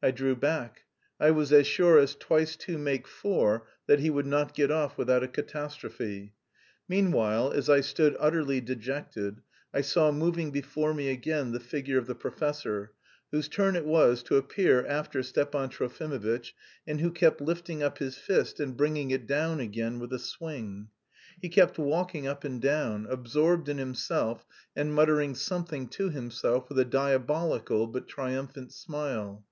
[0.00, 0.84] I drew back.
[1.18, 4.96] I was as sure as twice two make four that he would not get off
[4.96, 6.34] without a catastrophe.
[6.88, 9.40] Meanwhile, as I stood utterly dejected,
[9.74, 12.92] I saw moving before me again the figure of the professor,
[13.32, 16.54] whose turn it was to appear after Stepan Trofimovitch,
[16.86, 20.90] and who kept lifting up his fist and bringing it down again with a swing.
[21.42, 24.46] He kept walking up and down, absorbed in himself
[24.76, 29.44] and muttering something to himself with a diabolical but triumphant smile.